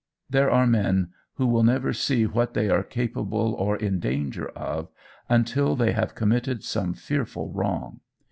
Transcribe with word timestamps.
There 0.31 0.49
are 0.49 0.65
men 0.65 1.09
who 1.35 1.45
will 1.45 1.61
never 1.61 1.93
see 1.93 2.25
what 2.25 2.55
they 2.55 2.71
are 2.71 2.81
capable 2.81 3.53
or 3.53 3.77
in 3.77 3.99
danger 3.99 4.47
of 4.53 4.89
until 5.29 5.75
they 5.75 5.91
have 5.91 6.15
committed 6.15 6.63
some 6.63 6.95
fearful 6.95 7.51
wrong. 7.53 7.99